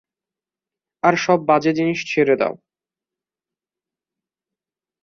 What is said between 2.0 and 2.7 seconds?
ছেড়ে দাও।